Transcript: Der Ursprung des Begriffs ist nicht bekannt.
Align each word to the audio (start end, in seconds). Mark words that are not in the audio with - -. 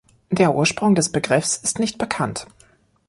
Der 0.31 0.55
Ursprung 0.55 0.95
des 0.95 1.11
Begriffs 1.11 1.57
ist 1.57 1.77
nicht 1.77 1.99
bekannt. 1.99 2.47